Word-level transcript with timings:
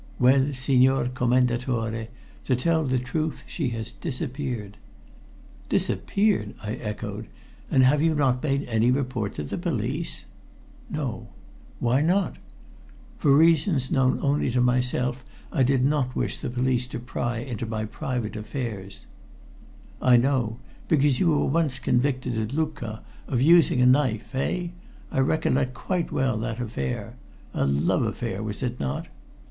"Well, 0.17 0.51
Signor 0.55 1.09
Commendatore, 1.09 2.07
to 2.45 2.55
tell 2.55 2.83
the 2.85 2.97
truth, 2.97 3.43
she 3.45 3.69
has 3.77 3.91
disappeared." 3.91 4.77
"Disappeared!" 5.69 6.55
I 6.63 6.73
echoed. 6.77 7.27
"And 7.69 7.83
have 7.83 8.01
you 8.01 8.15
not 8.15 8.41
made 8.41 8.63
any 8.63 8.89
report 8.89 9.35
to 9.35 9.43
the 9.43 9.59
police?" 9.59 10.25
"No." 10.89 11.27
"Why 11.79 12.01
not?" 12.01 12.37
"For 13.19 13.37
reasons 13.37 13.91
known 13.91 14.17
only 14.23 14.49
to 14.49 14.59
myself 14.59 15.23
I 15.51 15.61
did 15.61 15.85
not 15.85 16.15
wish 16.15 16.37
the 16.37 16.49
police 16.49 16.87
to 16.87 16.99
pry 16.99 17.37
into 17.37 17.67
my 17.67 17.85
private 17.85 18.35
affairs." 18.35 19.05
"I 20.01 20.17
know. 20.17 20.57
Because 20.87 21.19
you 21.19 21.27
were 21.29 21.45
once 21.45 21.77
convicted 21.77 22.39
at 22.39 22.53
Lucca 22.53 23.03
of 23.27 23.39
using 23.39 23.81
a 23.81 23.85
knife 23.85 24.33
eh? 24.33 24.69
I 25.11 25.19
recollect 25.19 25.75
quite 25.75 26.11
well 26.11 26.39
that 26.39 26.59
affair 26.59 27.17
a 27.53 27.67
love 27.67 28.01
affair, 28.01 28.41
was 28.41 28.63
it 28.63 28.79
not?" 28.79 29.05